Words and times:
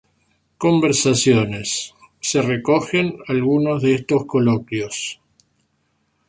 Conversaciones" 0.57 1.93
se 2.19 2.41
recogen 2.41 3.17
algunos 3.27 3.83
de 3.83 3.93
estos 3.93 4.25
coloquios. 4.25 5.21